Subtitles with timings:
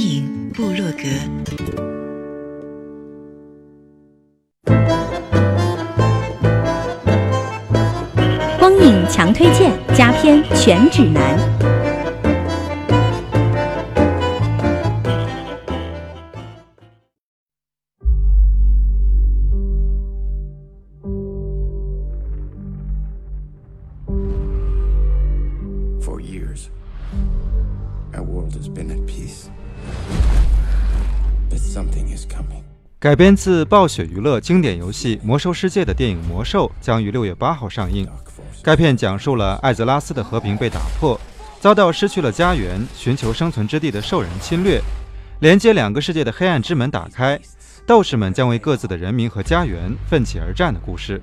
[0.00, 1.02] 光影部落格，
[8.58, 11.38] 光影强推荐佳片全指南。
[26.00, 26.70] For years,
[28.14, 29.50] our world has been at peace.
[32.98, 38.06] 改编自暴雪娱乐经典游戏《魔兽世界》的电影《魔兽》将于六月八号上映。
[38.62, 41.18] 该片讲述了艾泽拉斯的和平被打破，
[41.60, 44.82] 遭到失去了家园、寻求生存之地的兽人侵略，
[45.40, 47.40] 连接两个世界的黑暗之门打开，
[47.86, 51.22] 斗士们将为各自的人民和家园奋起而战的故事。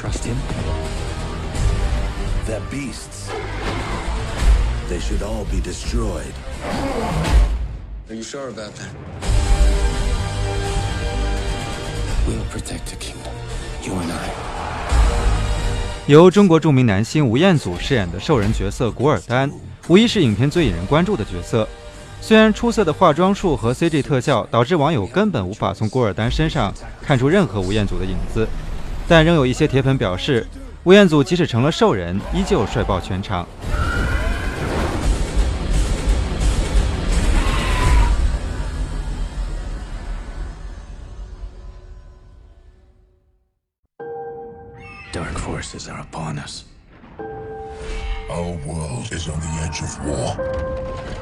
[0.00, 0.36] trust him?
[2.46, 3.30] They're beasts.
[4.88, 6.32] They should all be destroyed.
[8.08, 8.90] Are you sure about that?
[12.26, 13.32] We'll protect the kingdom.
[13.84, 14.30] You and I.
[16.06, 19.50] 由中国著名男星吴彦祖饰演的兽人角色古尔丹，
[19.88, 21.68] 无疑是影片最引人关注的角色。
[22.22, 26.72] 虽然出色的化妆术和 CG 特效导致网友根本无法从古尔丹身上
[27.02, 28.46] 看出任何吴彦祖的影子。
[29.08, 30.46] 但仍有一些铁粉表示，
[30.84, 33.44] 吴彦祖即使成了兽人，依旧帅爆全场。
[45.12, 46.62] Dark forces are upon us.
[48.30, 50.36] Our world is on the edge of war.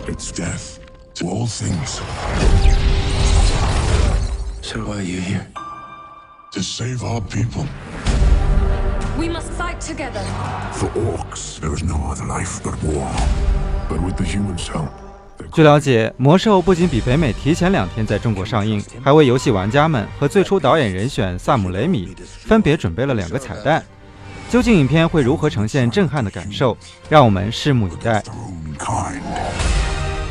[0.06, 0.78] It's death
[1.18, 2.00] to all things.
[4.62, 5.46] So why are you here?
[6.52, 7.64] to save our people.
[9.18, 10.22] We must fight together.
[10.72, 13.10] For orcs, there is no other life but war.
[13.88, 14.88] But with the humans' help.
[15.52, 22.14] 据了解，《魔兽》不仅比北美提前两天在中国上映，还为游戏玩家们和最初导演人选萨姆·雷米
[22.44, 23.84] 分别准备了两个彩蛋。
[24.50, 26.76] 究竟影片会如何呈现震撼的感受？
[27.08, 28.22] 让我们拭目以待。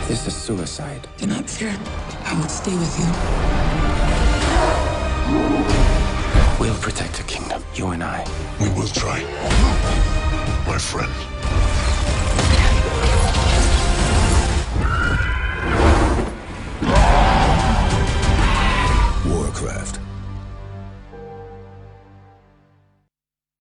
[0.07, 1.05] This is suicide.
[1.19, 1.77] You're not scared.
[2.23, 3.05] I will stay with you.
[6.61, 8.25] We'll protect the kingdom, you and I.
[8.57, 9.21] We will try.
[10.65, 11.36] My friend.